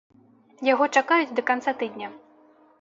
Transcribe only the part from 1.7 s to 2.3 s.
тыдня.